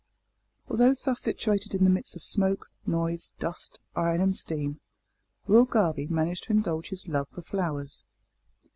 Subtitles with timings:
[0.67, 4.79] Although thus situated in the midst of smoke, noise, dust, iron, and steam,
[5.45, 8.03] Will Garvie managed to indulge his love for flowers.